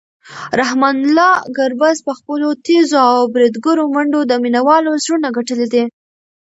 رحمان 0.61 0.95
الله 1.05 1.31
ګربز 1.57 1.97
په 2.07 2.11
خپلو 2.19 2.47
تېزو 2.65 2.99
او 3.13 3.19
بریدګرو 3.33 3.83
منډو 3.95 4.19
د 4.27 4.33
مینوالو 4.43 4.91
زړونه 5.03 5.27
ګټلي 5.37 5.67
دي. 5.73 5.83